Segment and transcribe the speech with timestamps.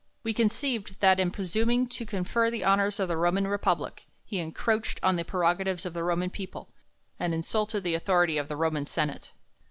[0.23, 4.99] We conceived, that, in presuming to confer the honors of the Roman Republic, he encroached
[5.03, 6.73] on the prerogatives of the Roman people,
[7.19, 9.31] and insulted the authority of the Roman senate.